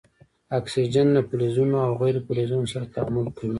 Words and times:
اکسیجن 0.59 1.07
له 1.15 1.21
فلزونو 1.29 1.77
او 1.85 1.91
غیر 2.01 2.15
فلزونو 2.25 2.71
سره 2.73 2.85
تعامل 2.93 3.25
کوي. 3.35 3.49